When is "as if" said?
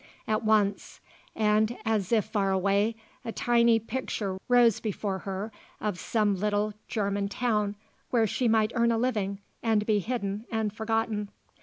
1.85-2.25